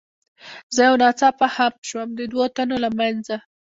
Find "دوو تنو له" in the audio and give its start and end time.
2.31-2.89